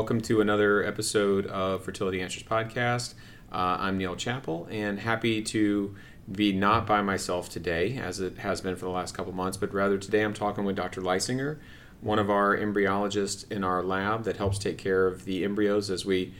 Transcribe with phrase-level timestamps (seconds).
[0.00, 3.12] Welcome to another episode of Fertility Answers Podcast.
[3.52, 5.94] Uh, I'm Neil Chappell, and happy to
[6.32, 9.74] be not by myself today, as it has been for the last couple months, but
[9.74, 11.02] rather today I'm talking with Dr.
[11.02, 11.58] Leisinger,
[12.00, 16.06] one of our embryologists in our lab that helps take care of the embryos as
[16.06, 16.32] we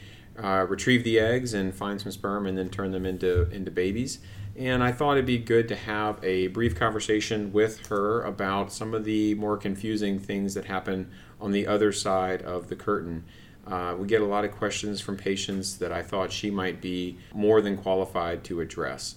[0.42, 4.20] uh, retrieve the eggs and find some sperm and then turn them into, into babies.
[4.56, 8.94] And I thought it'd be good to have a brief conversation with her about some
[8.94, 13.24] of the more confusing things that happen on the other side of the curtain.
[13.66, 17.18] Uh, we get a lot of questions from patients that I thought she might be
[17.32, 19.16] more than qualified to address.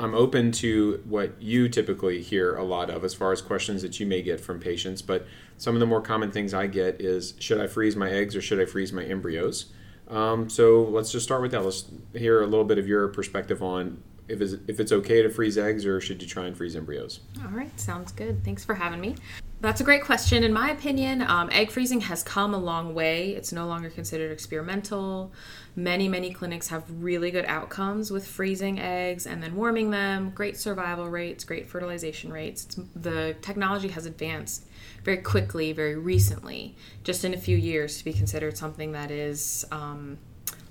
[0.00, 3.98] I'm open to what you typically hear a lot of as far as questions that
[3.98, 7.34] you may get from patients, but some of the more common things I get is
[7.40, 9.66] should I freeze my eggs or should I freeze my embryos?
[10.06, 11.64] Um, so let's just start with that.
[11.64, 15.30] Let's hear a little bit of your perspective on if it's, if it's okay to
[15.30, 17.20] freeze eggs or should you try and freeze embryos?
[17.42, 18.44] All right, sounds good.
[18.44, 19.16] Thanks for having me.
[19.60, 20.44] That's a great question.
[20.44, 23.30] In my opinion, um, egg freezing has come a long way.
[23.30, 25.32] It's no longer considered experimental.
[25.74, 30.30] Many, many clinics have really good outcomes with freezing eggs and then warming them.
[30.30, 32.66] Great survival rates, great fertilization rates.
[32.66, 34.64] It's, the technology has advanced
[35.02, 39.64] very quickly, very recently, just in a few years to be considered something that is
[39.72, 40.18] um,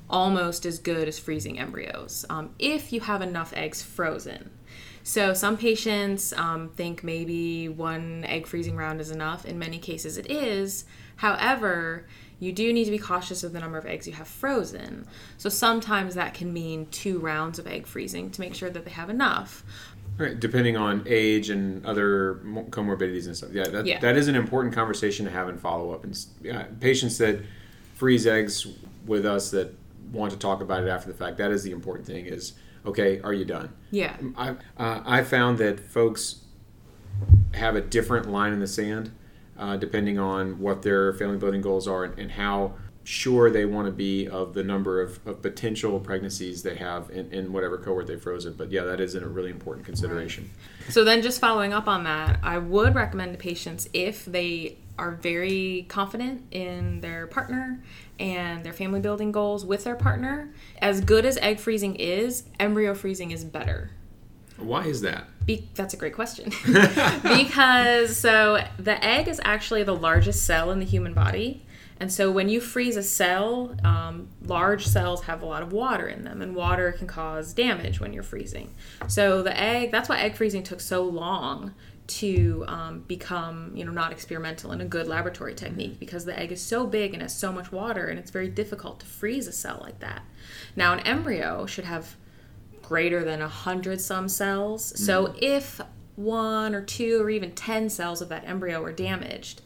[0.09, 4.49] almost as good as freezing embryos um, if you have enough eggs frozen.
[5.07, 9.45] So some patients um, think maybe one egg freezing round is enough.
[9.45, 10.83] In many cases, it is.
[11.15, 12.05] However,
[12.41, 15.07] you do need to be cautious of the number of eggs you have frozen.
[15.37, 18.91] So sometimes that can mean two rounds of egg freezing to make sure that they
[18.91, 19.63] have enough.
[20.17, 23.51] Right, depending on age and other comorbidities and stuff.
[23.53, 23.99] Yeah, that, yeah.
[24.01, 26.03] that is an important conversation to have in follow up.
[26.03, 27.39] And yeah, patients that
[27.95, 28.67] freeze eggs
[29.05, 29.73] with us that
[30.11, 32.25] want to talk about it after the fact, that is the important thing.
[32.25, 32.55] Is
[32.87, 33.73] okay, are you done?
[33.91, 34.15] Yeah.
[34.35, 36.41] I, uh, I found that folks
[37.53, 39.11] have a different line in the sand
[39.57, 43.85] uh, depending on what their family building goals are and, and how sure they want
[43.85, 48.05] to be of the number of, of potential pregnancies they have in, in whatever cohort
[48.05, 48.53] they've frozen.
[48.53, 50.49] But yeah, that is a really important consideration.
[50.81, 50.91] Right.
[50.91, 55.11] So then just following up on that, I would recommend to patients if they are
[55.11, 57.81] very confident in their partner
[58.19, 62.93] and their family building goals with their partner, as good as egg freezing is, embryo
[62.93, 63.91] freezing is better.
[64.57, 65.27] Why is that?
[65.45, 66.51] Be- that's a great question.
[67.23, 71.63] because so the egg is actually the largest cell in the human body.
[71.99, 76.07] And so when you freeze a cell, um, large cells have a lot of water
[76.07, 78.71] in them, and water can cause damage when you're freezing.
[79.07, 81.73] So the egg, that's why egg freezing took so long
[82.07, 86.51] to um, become you know not experimental and a good laboratory technique because the egg
[86.51, 89.51] is so big and has so much water and it's very difficult to freeze a
[89.51, 90.23] cell like that.
[90.75, 92.15] Now an embryo should have
[92.81, 94.93] greater than a hundred some cells.
[94.93, 94.97] Mm.
[94.97, 95.81] so if
[96.15, 99.61] one or two or even ten cells of that embryo are damaged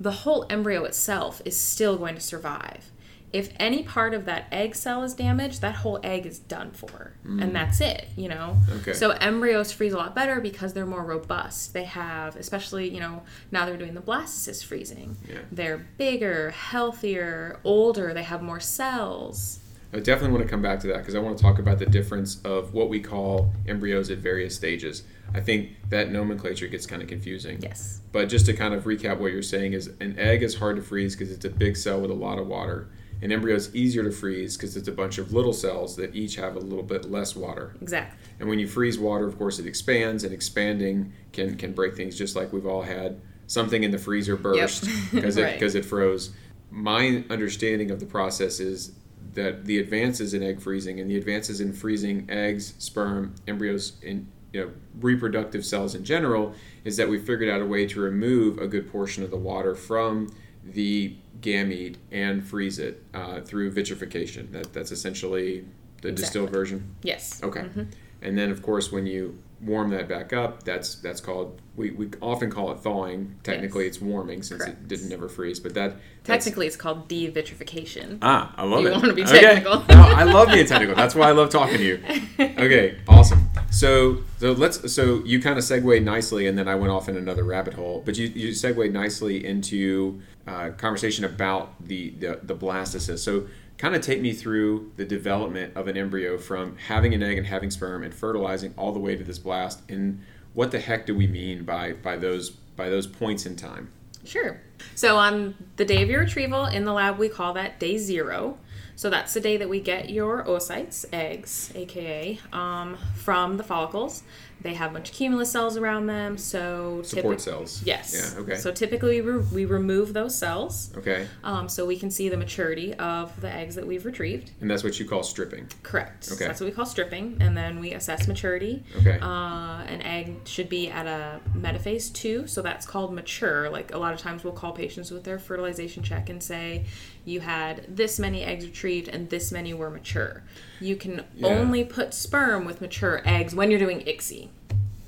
[0.00, 2.92] the whole embryo itself is still going to survive
[3.32, 7.12] if any part of that egg cell is damaged, that whole egg is done for.
[7.26, 7.42] Mm.
[7.42, 8.56] And that's it, you know?
[8.80, 8.94] Okay.
[8.94, 11.74] So embryos freeze a lot better because they're more robust.
[11.74, 15.16] They have, especially, you know, now they're doing the blastocyst freezing.
[15.28, 15.40] Yeah.
[15.52, 19.60] They're bigger, healthier, older, they have more cells.
[19.92, 21.86] I definitely want to come back to that because I want to talk about the
[21.86, 25.02] difference of what we call embryos at various stages.
[25.34, 27.58] I think that nomenclature gets kind of confusing.
[27.60, 28.00] Yes.
[28.12, 30.82] But just to kind of recap what you're saying is an egg is hard to
[30.82, 32.88] freeze because it's a big cell with a lot of water
[33.20, 36.36] an embryo is easier to freeze because it's a bunch of little cells that each
[36.36, 37.74] have a little bit less water.
[37.80, 38.18] Exactly.
[38.38, 42.16] And when you freeze water, of course, it expands, and expanding can can break things.
[42.16, 45.50] Just like we've all had something in the freezer burst because yep.
[45.50, 46.30] it because it froze.
[46.70, 48.92] My understanding of the process is
[49.34, 54.26] that the advances in egg freezing and the advances in freezing eggs, sperm, embryos, and
[54.52, 56.54] you know, reproductive cells in general
[56.84, 59.74] is that we figured out a way to remove a good portion of the water
[59.74, 60.34] from
[60.72, 64.50] the gamete and freeze it uh, through vitrification.
[64.52, 65.64] That, that's essentially
[66.02, 66.14] the exactly.
[66.14, 66.94] distilled version.
[67.02, 67.42] Yes.
[67.42, 67.60] Okay.
[67.60, 67.82] Mm-hmm.
[68.22, 72.10] And then, of course, when you warm that back up, that's that's called we, we
[72.20, 73.36] often call it thawing.
[73.42, 73.96] Technically, yes.
[73.96, 74.80] it's warming since Correct.
[74.80, 75.60] it didn't never freeze.
[75.60, 78.18] But that technically it's called devitrification.
[78.22, 78.94] Ah, I love you it.
[78.94, 79.72] You want to be technical?
[79.74, 79.94] Okay.
[79.94, 80.94] no, I love being technical.
[80.94, 82.00] That's why I love talking to you.
[82.58, 83.48] Okay, awesome.
[83.70, 87.16] So so let's so you kind of segued nicely, and then I went off in
[87.16, 88.02] another rabbit hole.
[88.04, 93.18] But you you segued nicely into uh, conversation about the the, the blastocyst.
[93.18, 93.46] So
[93.78, 97.46] kind of take me through the development of an embryo from having an egg and
[97.46, 100.20] having sperm and fertilizing all the way to this blast and
[100.54, 103.90] what the heck do we mean by by those by those points in time?
[104.24, 104.60] Sure.
[104.94, 108.58] So on the day of your retrieval in the lab we call that day zero.
[108.96, 114.24] So that's the day that we get your oocytes eggs aka um, from the follicles
[114.60, 117.82] They have a bunch of cumulus cells around them, so Support typi- cells.
[117.84, 118.32] Yes.
[118.34, 118.40] Yeah.
[118.42, 118.56] Okay.
[118.56, 121.28] So typically we, re- we remove those cells, okay.
[121.44, 124.50] um, so we can see the maturity of the eggs that we've retrieved.
[124.60, 125.68] And that's what you call stripping.
[125.84, 126.30] Correct.
[126.32, 126.46] Okay.
[126.46, 128.82] That's what we call stripping, and then we assess maturity.
[128.96, 129.18] Okay.
[129.22, 133.70] Uh, an egg should be at a metaphase two, so that's called mature.
[133.70, 136.84] Like a lot of times, we'll call patients with their fertilization check and say,
[137.24, 140.42] "You had this many eggs retrieved, and this many were mature."
[140.80, 141.48] You can Yeah.
[141.48, 144.47] only put sperm with mature eggs when you're doing ICSI.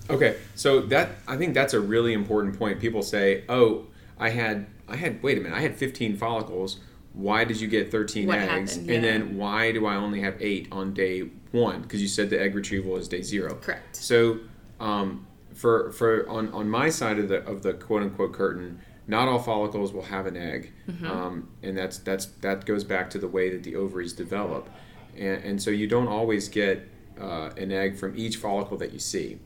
[0.08, 2.80] Okay, so that I think that's a really important point.
[2.80, 3.86] People say, "Oh,
[4.18, 6.78] I had I had wait a minute, I had 15 follicles.
[7.12, 8.72] Why did you get 13 What eggs?
[8.72, 8.90] happened?
[8.90, 9.10] And Yeah.
[9.12, 12.54] then why do I only have 8 on day 1 because you said the egg
[12.54, 13.96] retrieval is day 0." Correct.
[13.96, 14.38] So,
[14.80, 19.28] um, for for on on my side of the of the quote unquote curtain, not
[19.28, 21.06] all follicles will have an egg, Mm-hmm.
[21.06, 24.68] um, and that's that's that goes back to the way that the ovaries develop,
[25.16, 26.88] and, and so you don't always get
[27.20, 29.38] uh, an egg from each follicle that you see.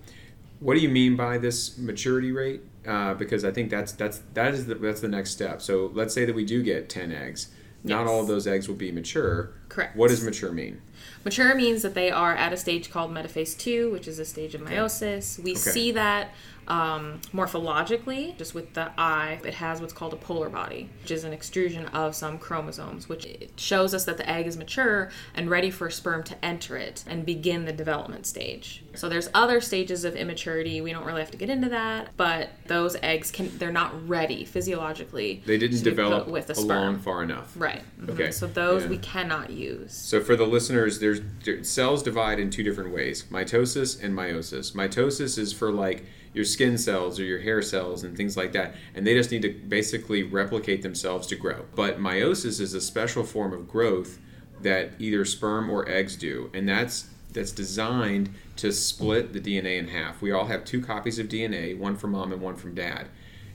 [0.61, 2.62] What do you mean by this maturity rate?
[2.87, 5.61] Uh, because I think that's that's that is the, that's the next step.
[5.62, 7.49] So let's say that we do get ten eggs.
[7.82, 8.09] Not Yes.
[8.09, 9.50] all of those eggs will be mature.
[9.69, 9.94] Correct.
[9.94, 10.81] What does mature mean?
[11.23, 14.55] Mature means that they are at a stage called metaphase two, which is a stage
[14.55, 15.38] of meiosis.
[15.43, 15.61] We Okay.
[15.61, 16.32] see that
[16.69, 19.40] um, morphologically, just with the eye.
[19.44, 23.26] It has what's called a polar body, which is an extrusion of some chromosomes, which
[23.56, 27.25] shows us that the egg is mature and ready for sperm to enter it and
[27.25, 28.82] begin the development stage.
[28.94, 30.81] So there's other stages of immaturity.
[30.81, 34.44] We don't really have to get into that, but those eggs can they're not ready
[34.44, 35.43] physiologically.
[35.46, 36.99] They didn't to be put develop with along sperm.
[37.00, 37.52] far enough.
[37.56, 37.82] Right.
[38.00, 38.11] Mhm.
[38.11, 38.31] Okay.
[38.31, 38.88] So those Yeah.
[38.90, 39.93] we cannot use.
[39.94, 44.72] So for the listeners, there's there- cells divide in two different ways: mitosis and meiosis.
[44.75, 48.75] Mitosis is for like your skin cells or your hair cells and things like that,
[48.94, 51.64] and they just need to basically replicate themselves to grow.
[51.75, 54.19] But meiosis is a special form of growth
[54.60, 59.88] that either sperm or eggs do, and that's that's designed to split the DNA in
[59.88, 60.22] half.
[60.22, 63.08] We all have two copies of DNA, one from mom and one from dad.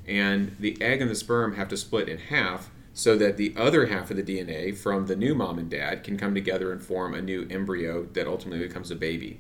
[0.06, 3.86] And the egg and the sperm have to split in half so that the other
[3.86, 7.14] half of the DNA from the new mom and dad can come together and form
[7.14, 9.40] a new embryo that ultimately becomes a baby.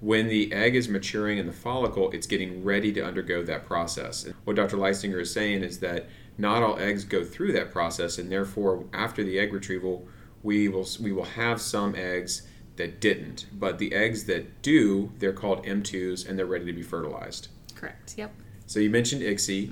[0.00, 4.24] When the egg is maturing in the follicle, it's getting ready to undergo that process.
[4.24, 4.76] And what Dr.
[4.76, 9.24] Leisinger is saying is that not all eggs go through that process, and therefore, after
[9.24, 10.06] the egg retrieval,
[10.42, 12.42] we will we will have some eggs
[12.76, 13.46] that didn't.
[13.52, 17.48] But the eggs that do, they're called M2s, and they're ready to be fertilized.
[17.74, 18.14] Correct.
[18.16, 18.32] Yep.
[18.66, 19.68] So you mentioned ICSI.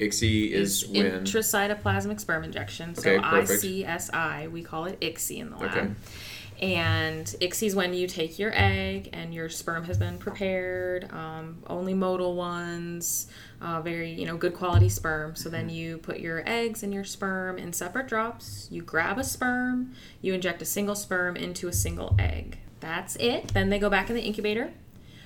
[0.00, 0.54] ICSI mm-hmm.
[0.54, 2.94] is, when intracytoplasmic sperm injection.
[2.94, 3.18] So Okay.
[3.18, 5.70] ICSI, we call it ICSI in the lab.
[5.70, 5.90] Okay.
[6.60, 11.62] And ICSI is when you take your egg and your sperm has been prepared, um,
[11.66, 13.26] only motile ones,
[13.60, 15.34] uh, very you know good quality sperm.
[15.34, 15.52] So Mm-hmm.
[15.56, 18.68] then you put your eggs and your sperm in separate drops.
[18.70, 22.58] You grab a sperm, you inject a single sperm into a single egg.
[22.80, 23.54] That's it.
[23.54, 24.72] Then they go back in the incubator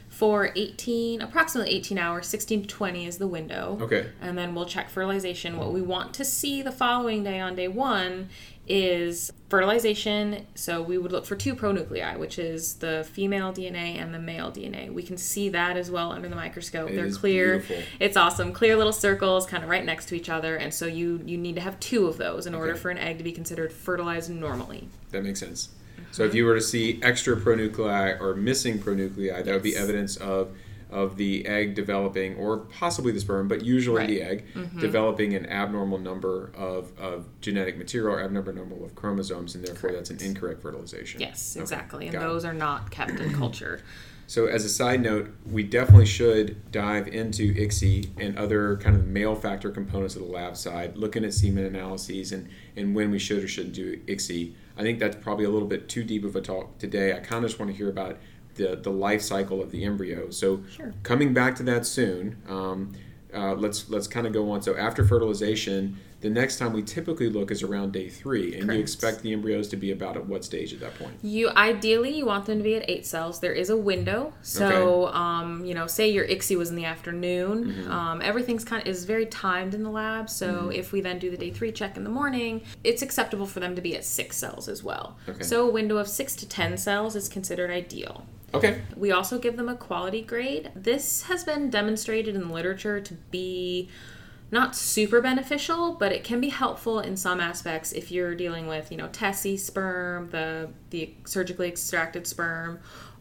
[0.08, 4.06] for 18 approximately 18 hours 16 to 20 is the window Okay.
[4.20, 7.66] and then we'll check fertilization what we want to see the following day on day
[7.66, 8.28] one
[8.68, 10.46] is fertilization.
[10.54, 14.50] So we would look for two pronuclei which is the female dna and the male
[14.50, 16.90] dna we can see that as well under the microscope.
[16.90, 17.58] It they're clear.
[17.58, 17.82] beautiful.
[18.00, 18.52] it's awesome.
[18.52, 20.56] Clear little circles kind of right next to each other.
[20.56, 23.18] And so you you need to have two of those in order for an egg
[23.18, 24.88] to be considered fertilized normally.
[25.10, 25.68] That makes sense.
[26.10, 26.30] So mm-hmm.
[26.30, 30.56] if you were to see extra pronuclei or missing pronuclei, that would be evidence of
[30.90, 34.80] of the egg developing, or possibly the sperm, but usually the egg mm-hmm.
[34.80, 39.92] developing an abnormal number of, of genetic material or abnormal number of chromosomes, and therefore
[39.92, 41.20] that's an incorrect fertilization.
[41.20, 42.28] yes Okay, exactly and got it.
[42.28, 43.82] those are not kept in culture
[44.28, 49.06] So, as a side note, we definitely should dive into ICSI and other kind of
[49.06, 53.20] male factor components of the lab side, looking at semen analyses and, and when we
[53.20, 54.52] should or shouldn't do ICSI.
[54.76, 57.12] I think that's probably a little bit too deep of a talk today.
[57.12, 58.18] I kind of just want to hear about
[58.56, 60.30] the, the life cycle of the embryo.
[60.30, 60.92] So, Sure.
[61.02, 62.92] coming back to that soon, um,
[63.34, 64.62] uh, let's let's kind of go on.
[64.62, 65.96] So, after fertilization,
[66.26, 69.68] the next time we typically look is around day three, and you expect the embryos
[69.68, 71.14] to be about at what stage at that point?
[71.22, 73.38] You ideally you want them to be at eight cells.
[73.38, 77.66] There is a window, so um, you know, say your ICSI was in the afternoon.
[77.66, 77.92] Mm-hmm.
[77.92, 80.28] Um, everything's kind of is very timed in the lab.
[80.28, 83.60] So if we then do the day three check in the morning, it's acceptable for
[83.60, 85.16] them to be at six cells as well.
[85.28, 85.44] Okay.
[85.44, 88.26] So a window of six to ten cells is considered ideal.
[88.52, 88.82] Okay.
[88.96, 90.72] We also give them a quality grade.
[90.74, 93.90] This has been demonstrated in the literature to be
[94.50, 98.92] not super beneficial, but it can be helpful in some aspects if you're dealing with,
[98.92, 102.78] you know, TESE sperm, the the surgically extracted sperm,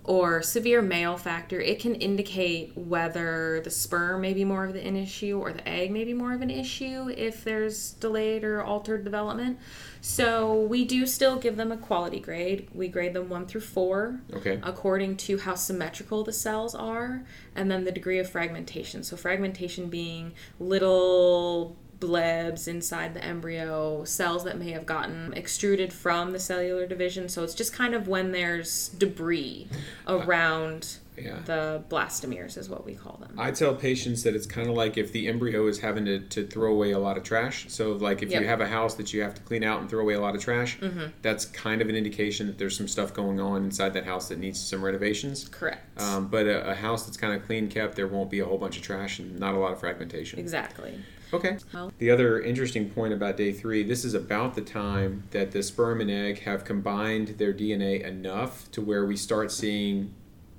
[0.08, 4.96] or severe male factor, it can indicate whether the sperm may be more of an
[4.96, 9.04] issue or the egg may be more of an issue if there's delayed or altered
[9.04, 9.58] development.
[10.02, 12.68] So we do still give them a quality grade.
[12.74, 14.60] We grade them one through four Okay.
[14.62, 17.24] according to how symmetrical the cells are
[17.56, 19.02] and then the degree of fragmentation.
[19.04, 26.32] So, fragmentation being little blebs inside the embryo, cells that may have gotten extruded from
[26.32, 27.30] the cellular division.
[27.30, 29.68] So, it's just kind of when there's debris
[30.08, 31.38] around Yeah.
[31.46, 33.36] the blastomeres, is what we call them.
[33.40, 36.46] I tell patients that it's kind of like if the embryo is having to, to
[36.46, 37.66] throw away a lot of trash.
[37.70, 38.42] So, like if Yep.
[38.42, 40.36] you have a house that you have to clean out and throw away a lot
[40.36, 41.06] of trash, Mm-hmm.
[41.22, 44.40] that's kind of an indication that there's some stuff going on inside that house that
[44.40, 45.48] needs some renovations.
[45.50, 46.02] Correct.
[46.02, 48.58] Um, but a, a house that's kind of clean kept, there won't be a whole
[48.58, 50.38] bunch of trash and not a lot of fragmentation.
[50.40, 51.00] exactly.
[51.34, 51.58] Okay.
[51.74, 55.64] Well- The other interesting point about day three, this is about the time that the
[55.64, 60.14] sperm and egg have combined their DNA enough to where we start seeing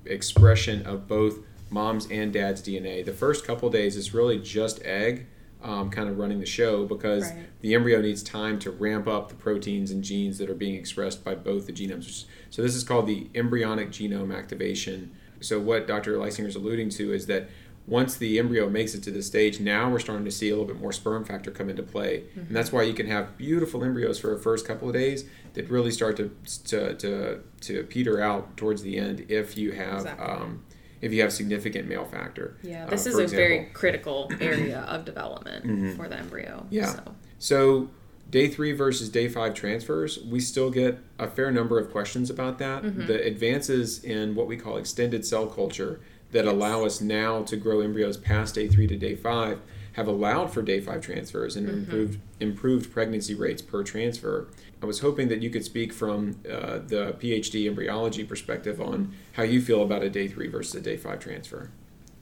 [0.05, 1.39] expression of both
[1.71, 3.05] mom's and dad's DNA.
[3.05, 5.27] The first couple days is really just egg.
[5.63, 7.47] Um, kind of running the show because Right.
[7.61, 11.25] the embryo needs time to ramp up the proteins and genes that are being expressed
[11.25, 12.27] by both the genomes.
[12.51, 15.11] So this is called the embryonic genome activation.
[15.41, 16.19] So what Dr.
[16.19, 17.49] Leisinger is alluding to is that
[17.87, 20.67] once the embryo makes it to this stage, now we're starting to see a little
[20.67, 24.19] bit more sperm factor come into play, and that's why you can have beautiful embryos
[24.19, 25.25] for the first couple of days
[25.55, 26.31] that really start to
[26.69, 30.27] to to, to peter out towards the end if you have Exactly.
[30.27, 30.65] um,
[31.01, 32.57] if you have significant male factor.
[32.63, 36.67] Yeah, uh, this is for a very critical area of development for the embryo.
[36.71, 36.87] Yeah.
[36.87, 37.15] So.
[37.39, 37.91] So
[38.31, 42.59] day three versus day five transfers, we still get a fair number of questions about
[42.59, 42.83] that.
[42.83, 43.07] Mm-hmm.
[43.07, 46.01] The advances in what we call extended cell culture
[46.33, 49.61] that allow us now to grow embryos past day three to day five
[49.93, 51.79] have allowed for day five transfers and Mm-hmm.
[51.79, 54.49] improved improved pregnancy rates per transfer.
[54.83, 59.43] I was hoping that you could speak from uh, the PhD embryology perspective on how
[59.43, 61.71] you feel about a day three versus a day five transfer,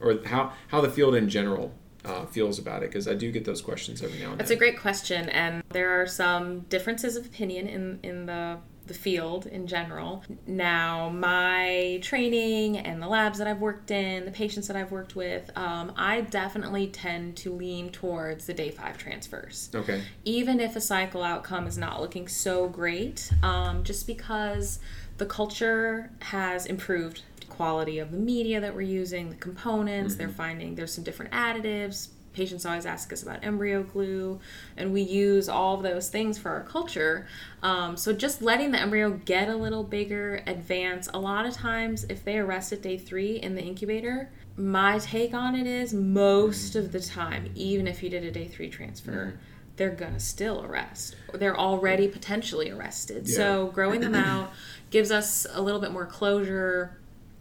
[0.01, 3.45] or how how the field in general uh, feels about it, because I do get
[3.45, 4.59] those questions every now and That's then.
[4.59, 8.95] That's a great question, and there are some differences of opinion in in the the
[8.95, 10.23] field in general.
[10.47, 15.17] Now, my training and the labs that I've worked in, the patients that I've worked
[15.17, 19.71] with, um, I definitely tend to lean towards the day five transfers.
[19.75, 20.03] Okay.
[20.25, 24.79] even if a cycle outcome is not looking so great, um, just because
[25.19, 30.75] the culture has improved quality of the media that we're using, the components, they're finding
[30.75, 32.09] there's some different additives.
[32.35, 34.41] Patients always ask us about embryo glue,
[34.77, 37.27] and we use all of those things for our culture.
[37.63, 41.09] Um, so just letting the embryo get a little bigger, advance.
[41.15, 45.33] A lot of times, if they arrest at day three in the incubator, my take
[45.33, 49.39] on it is most of the time, even if you did a day three transfer,
[49.77, 51.17] they're gonna still arrest.
[51.33, 53.29] They're already potentially arrested.
[53.29, 54.53] So growing them out
[54.91, 56.97] gives us a little bit more closure,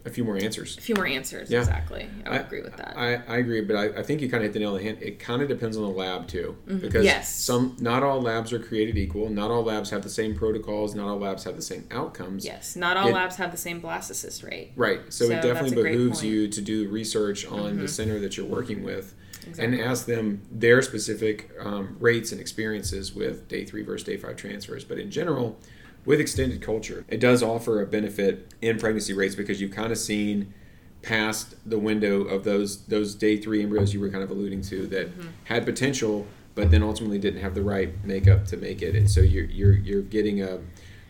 [0.06, 0.76] A few more answers.
[0.76, 1.50] a few more answers.
[1.50, 1.60] Yeah.
[1.60, 2.06] Exactly.
[2.26, 2.94] I would agree with that.
[2.96, 4.82] I, I agree, but I, I think you kind of hit the nail on the
[4.84, 4.98] head.
[5.00, 7.02] It kind of depends on the lab too, because Mm-hmm.
[7.04, 7.34] Yes.
[7.34, 9.30] some not all labs are created equal.
[9.30, 10.94] Not all labs have the same protocols.
[10.94, 12.44] Not all labs have the same outcomes.
[12.44, 12.76] yes.
[12.76, 14.72] Not all It- labs have the same blastocyst rate.
[14.76, 15.00] Right.
[15.12, 16.18] So, So it definitely that's a great behooves.
[16.18, 16.26] Mm-hmm.
[16.28, 19.14] you to do research on the center that you're working with,
[19.46, 19.64] Exactly.
[19.64, 24.36] and ask them their specific um, rates and experiences with day three versus day five
[24.36, 24.84] transfers.
[24.84, 25.58] But in general,
[26.04, 29.98] with extended culture, it does offer a benefit in pregnancy rates because you've kind of
[29.98, 30.52] seen
[31.02, 34.86] past the window of those those day three embryos you were kind of alluding to
[34.86, 35.28] that Mm-hmm.
[35.44, 39.20] had potential but then ultimately didn't have the right makeup to make it and so
[39.20, 40.60] you're you're, you're getting a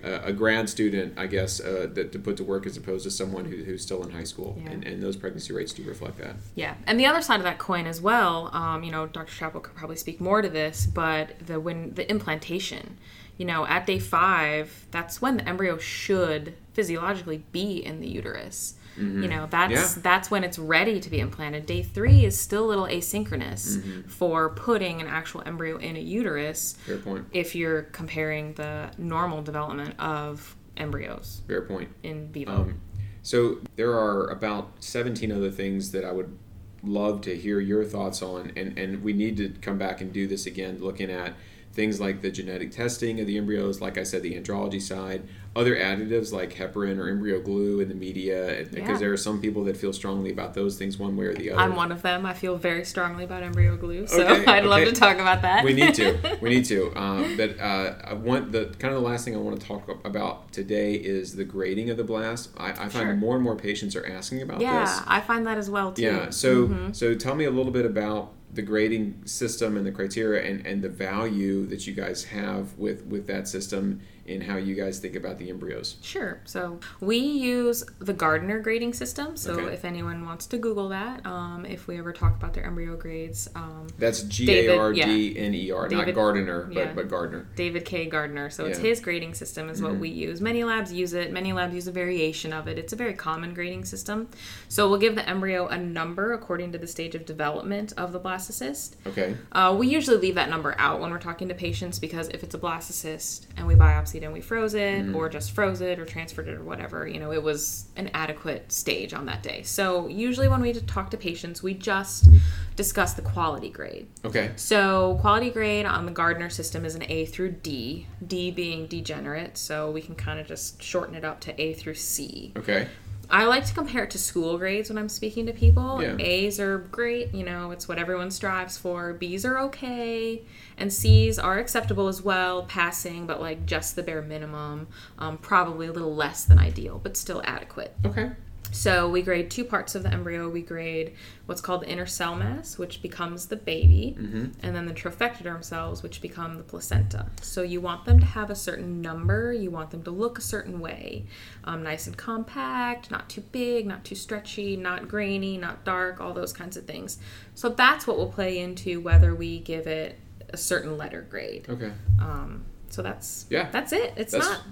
[0.06, 3.46] a grad student, I guess, uh, that to put to work as opposed to someone
[3.46, 4.72] who, who's still in high school, Yeah.
[4.72, 6.36] and, and those pregnancy rates do reflect that.
[6.54, 8.50] Yeah, and the other side of that coin as well.
[8.52, 9.32] Um, you know, Dr.
[9.32, 12.98] Chappell could probably speak more to this, but the when the implantation,
[13.36, 18.74] you know, at day five, that's when the embryo should physiologically be in the uterus.
[18.96, 19.98] You know, that's Mm-hmm.
[19.98, 20.02] Yeah.
[20.04, 21.66] that's when it's ready to be implanted.
[21.66, 24.02] Day three is still a little asynchronous Mm-hmm.
[24.08, 26.74] for putting an actual embryo in a uterus.
[26.86, 27.26] Fair point.
[27.32, 31.88] If you're comparing the normal development of embryos Fair point.
[32.04, 32.52] in vivo.
[32.52, 32.80] Um,
[33.22, 36.38] so there are about 17 other things that I would
[36.84, 40.28] love to hear your thoughts on, and, and we need to come back and do
[40.28, 41.34] this again, looking at
[41.74, 45.22] things like the genetic testing of the embryos, like I said, the andrology side,
[45.56, 48.96] other additives like heparin or embryo glue in the media, because Yeah.
[48.98, 51.60] there are some people that feel strongly about those things one way or the other.
[51.60, 52.26] I'm one of them.
[52.26, 55.64] I feel very strongly about embryo glue, so Okay, I'd love to talk about that.
[55.64, 56.16] we need to.
[56.40, 56.92] We need to.
[56.96, 59.88] Um, but uh, I want the kind of the last thing I want to talk
[60.04, 62.50] about today is the grading of the blast.
[62.56, 63.16] I, I find Sure.
[63.16, 64.90] more and more patients are asking about yeah, this.
[64.98, 66.02] Yeah, I find that as well too.
[66.02, 66.30] Yeah.
[66.30, 66.92] So Mm-hmm.
[66.92, 70.82] so tell me a little bit about the grading system and the criteria and, and
[70.82, 75.16] the value that you guys have with with that system in how you guys think
[75.16, 75.96] about the embryos.
[76.02, 76.40] Sure.
[76.44, 79.36] So we use the Gardner grading system.
[79.36, 79.74] So Okay.
[79.74, 83.48] if anyone wants to Google that, um, if we ever talk about their embryo grades,
[83.54, 86.92] um, That's G A R D N E R, not Gardener, but, yeah.
[86.94, 87.46] but Gardner.
[87.56, 88.06] David K.
[88.06, 88.48] Gardner.
[88.50, 88.82] So it's Yeah.
[88.82, 88.86] Mm-hmm.
[88.88, 90.40] his grading system is what we use.
[90.40, 91.30] Many labs use it.
[91.32, 92.78] Many labs use a variation of it.
[92.78, 94.28] It's a very common grading system.
[94.68, 98.20] So we'll give the embryo a number according to the stage of development of the
[98.20, 98.92] blastocyst.
[99.06, 99.36] Okay.
[99.52, 102.54] Uh, we usually leave that number out when we're talking to patients because if it's
[102.54, 105.16] a blastocyst and we biopsied and we froze it Mm-hmm.
[105.16, 108.70] or just froze it or transferred it or whatever, you know, it was an adequate
[108.70, 109.62] stage on that day.
[109.62, 112.28] So usually when we talk to patients, we just
[112.76, 114.06] discuss the quality grade.
[114.24, 114.52] Okay.
[114.56, 119.56] So quality grade on the Gardner system is an A through D, D being degenerate,
[119.58, 122.52] so we can kind of just shorten it up to A through C.
[122.56, 122.86] Okay.
[123.30, 126.02] I like to compare it to school grades when I'm speaking to people.
[126.02, 126.16] Yeah.
[126.18, 129.12] A's are great, you know, it's what everyone strives for.
[129.12, 130.42] B's are okay,
[130.76, 134.88] and C's are acceptable as well, passing, but like just the bare minimum.
[135.18, 137.94] Um, probably a little less than ideal, but still adequate.
[138.04, 138.32] Okay.
[138.74, 140.48] So we grade two parts of the embryo.
[140.48, 141.14] We grade
[141.46, 146.02] what's called the inner cell mass, which becomes the baby, and then the trophectoderm cells,
[146.02, 147.26] which become the placenta.
[147.40, 149.52] So you want them to have a certain number.
[149.52, 151.24] You want them to look a certain way,
[151.62, 156.32] um, nice and compact, not too big, not too stretchy, not grainy, not dark, all
[156.34, 157.18] those kinds of things.
[157.54, 160.18] So that's what will play into whether we give it
[160.50, 161.66] a certain letter grade.
[161.68, 161.92] Okay.
[162.20, 163.70] Um, so that's Yeah.
[163.70, 164.14] that's it.
[164.16, 164.62] It's That's- not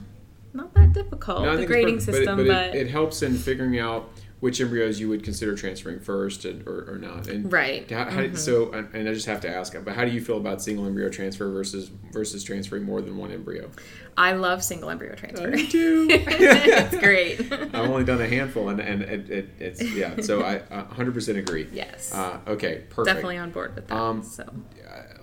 [1.23, 1.45] difficult.
[1.45, 4.11] No, I the grading perfect, system, but, but, it, it, it helps in figuring out
[4.41, 7.29] which embryos you would consider transferring first and, or, or not.
[7.29, 7.89] And right.
[7.89, 10.61] How, how, So, and I just have to ask, but how do you feel about
[10.61, 13.71] single embryo transfer versus versus transferring more than one embryo?
[14.17, 15.53] I love single embryo transfer.
[15.53, 16.09] I do.
[16.11, 17.53] it's great.
[17.53, 20.21] I've only done a handful, and and it, it, it's yeah.
[20.21, 21.69] So I uh, 100% agree.
[21.73, 22.13] yes.
[22.13, 23.15] Uh, okay, perfect.
[23.15, 23.97] Definitely on board with that.
[23.97, 24.53] Um, so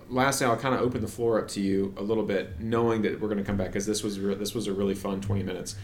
[0.10, 3.20] lastly, I'll kind of open the floor up to you a little bit, knowing that
[3.20, 5.44] we're going to come back because this was re- this was a really fun twenty
[5.44, 5.76] minutes.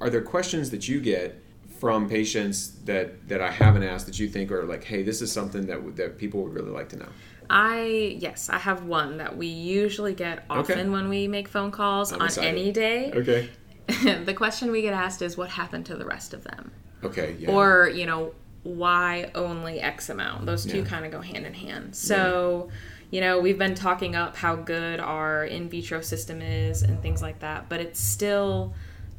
[0.00, 1.42] Are there questions that you get
[1.78, 5.32] from patients that that I haven't asked that you think are like, hey, this is
[5.32, 7.08] something that that people would really like to know?
[7.48, 10.88] I yes, I have one that we usually get often Okay.
[10.88, 12.48] when we make phone calls I'm on excited.
[12.48, 13.12] any day.
[13.14, 13.48] Okay.
[14.24, 16.70] the question we get asked is what happened to the rest of them?
[17.02, 17.34] Okay.
[17.40, 17.50] Yeah.
[17.50, 20.46] Or, you know, why only X amount?
[20.46, 20.84] Those two Yeah.
[20.84, 21.96] kind of go hand in hand.
[21.96, 22.68] So,
[23.10, 27.20] you know, we've been talking up how good our in vitro system is and things
[27.22, 28.72] like that, but it's still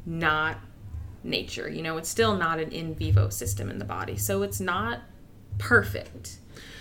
[0.06, 0.58] not
[1.22, 1.68] nature.
[1.68, 4.16] You know, it's still not an in vivo system in the body.
[4.16, 5.00] So it's not
[5.58, 6.38] perfect.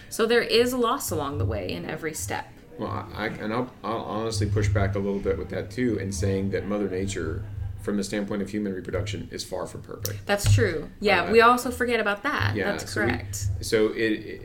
[0.09, 2.47] So there is loss along the way in every step.
[2.77, 6.11] Well, I, and I'll, I'll honestly push back a little bit with that too, in
[6.11, 7.43] saying that Mother Nature,
[7.81, 10.25] from the standpoint of human reproduction, is far from perfect.
[10.25, 10.89] That's true.
[10.99, 12.55] Yeah, Uh, we also forget about that.
[12.55, 13.47] Yeah, That's so we- correct.
[13.61, 14.41] So it, it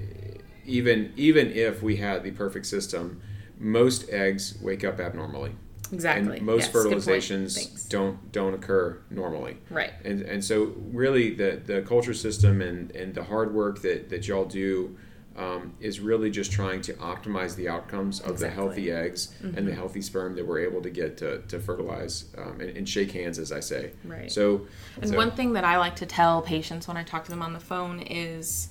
[0.67, 3.21] even even if we had the perfect system,
[3.59, 5.53] most eggs wake up abnormally,
[5.93, 6.39] exactly.
[6.39, 9.57] and most Yes, fertilizations don't don't occur normally.
[9.71, 9.93] Right.
[10.05, 14.29] And and so really the the culture system and and the hard work that that
[14.29, 14.97] y'all do.
[15.39, 18.49] Um, is really just trying to optimize the outcomes of the Exactly.
[18.49, 18.59] Mm-hmm.
[18.63, 22.59] healthy eggs and the healthy sperm that we're able to get to, to fertilize um,
[22.63, 23.91] and, and shake hands, as I say.
[24.03, 24.33] Right.
[24.33, 24.67] So,
[24.99, 27.43] And so- one thing that I like to tell patients when I talk to them
[27.43, 28.71] on the phone is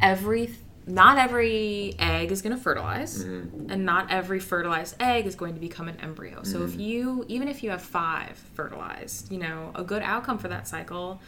[0.00, 0.50] every
[0.88, 3.70] not every egg is going to fertilize Mm-hmm.
[3.70, 6.42] and not every fertilized egg is going to become an embryo.
[6.42, 6.68] So Mm-hmm.
[6.74, 10.66] if you even if you have 5 fertilized, you know, a good outcome for that
[10.68, 11.20] cycle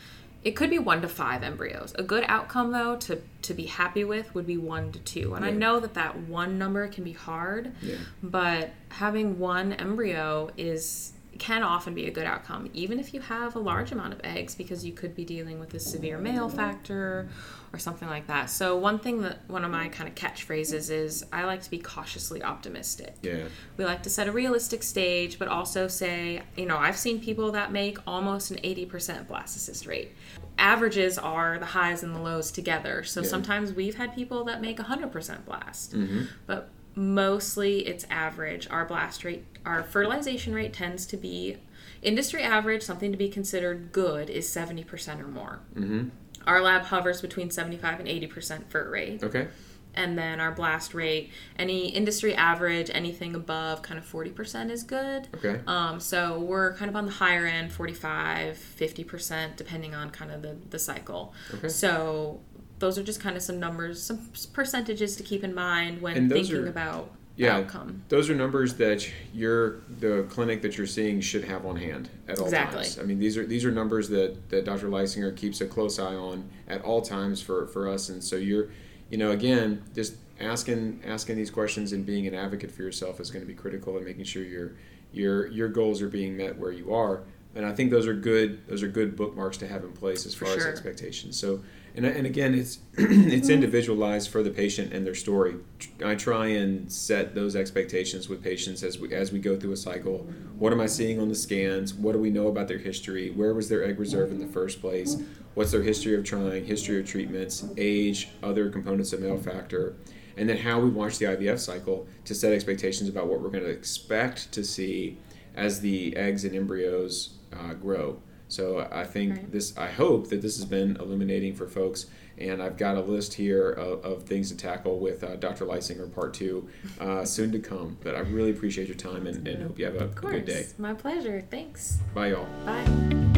[0.42, 1.92] it could be one to five embryos.
[1.98, 5.34] A good outcome, though, to, to be happy with would be one to two.
[5.34, 7.96] And I know that that one number can be hard, Yeah.
[8.22, 13.54] but having one embryo is can often be a good outcome even if you have
[13.56, 17.28] a large amount of eggs because you could be dealing with a severe male factor
[17.72, 21.24] or something like that so one thing that one of my kind of catchphrases is
[21.32, 23.44] i like to be cautiously optimistic yeah.
[23.76, 27.52] we like to set a realistic stage but also say you know i've seen people
[27.52, 30.12] that make almost an 80% blastocyst rate
[30.58, 33.28] averages are the highs and the lows together so Yeah.
[33.28, 36.22] sometimes we've had people that make 100% blast Mm-hmm.
[36.46, 38.68] but mostly it's average.
[38.70, 41.56] Our blast rate, our fertilization rate tends to be
[42.02, 45.60] industry average, something to be considered good is 70% or more.
[45.74, 46.08] Mm-hmm.
[46.46, 49.22] Our lab hovers between 75 and 80% fert rate.
[49.22, 49.48] Okay.
[49.94, 55.28] And then our blast rate, any industry average, anything above kind of 40% is good.
[55.34, 55.60] Okay.
[55.66, 60.42] Um, so we're kind of on the higher end, 45, 50%, depending on kind of
[60.42, 61.34] the, the cycle.
[61.54, 61.68] Okay.
[61.68, 62.40] So
[62.80, 64.18] those are just kind of some numbers, some
[64.52, 67.58] percentages to keep in mind when thinking are- about Yeah.
[67.58, 68.02] outcome.
[68.08, 72.38] Those are numbers that your the clinic that you're seeing should have on hand at
[72.38, 72.52] all times.
[72.52, 72.82] Exactly.
[72.84, 72.98] times.
[72.98, 74.88] I mean, these are these are numbers that, that Dr.
[74.88, 78.08] Leisinger keeps a close eye on at all times for, for us.
[78.08, 78.68] And so you're,
[79.10, 83.30] you know, again, just asking asking these questions and being an advocate for yourself is
[83.30, 84.72] going to be critical in making sure you're
[85.12, 87.20] your your goals are being met where you are
[87.54, 90.34] and I think those are good those are good bookmarks to have in place as
[90.34, 91.36] For far as expectations.
[91.38, 91.60] So
[92.04, 95.56] and and again it's it's individualized for the patient and their story.
[96.04, 99.76] I try and set those expectations with patients as we as we go through a
[99.76, 100.26] cycle.
[100.58, 101.92] What am I seeing on the scans?
[101.94, 103.30] What do we know about their history?
[103.30, 105.16] Where was their egg reserve in the first place?
[105.54, 109.96] What's their history of trying, history of treatments, age, other components of male factor?
[110.36, 113.64] And then how we watch the IVF cycle to set expectations about what we're going
[113.64, 115.18] to expect to see
[115.54, 118.22] as the eggs and embryos uh, grow.
[118.50, 119.52] So I think Right.
[119.52, 119.76] this.
[119.78, 122.06] I hope that this has been illuminating for folks.
[122.38, 125.66] And I've got a list here of, of things to tackle with uh, Dr.
[125.66, 127.98] Leisinger Part Two, uh, soon to come.
[128.02, 130.32] But I really appreciate your time and, and hope you have a, a Of course.
[130.34, 130.66] good day.
[130.78, 131.42] My pleasure.
[131.50, 131.98] Thanks.
[132.14, 132.46] Bye, y'all.
[132.64, 133.29] Bye.